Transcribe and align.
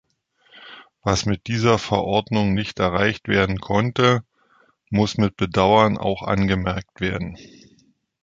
Was 1.03 1.27
mit 1.27 1.45
dieser 1.45 1.77
Verordnung 1.77 2.55
nicht 2.55 2.79
erreicht 2.79 3.27
werden 3.27 3.59
konnte, 3.59 4.23
muss 4.89 5.15
mit 5.19 5.37
Bedauern 5.37 5.99
auch 5.99 6.23
angemerkt 6.23 7.01
werden. 7.01 7.37